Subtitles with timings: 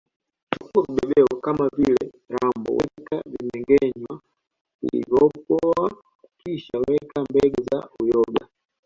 [0.51, 4.21] Chukua vibebeo kama vile rambo weka vimengenywa
[4.81, 6.03] vilivyopoa
[6.37, 8.47] kisha weka mbegu za uyoga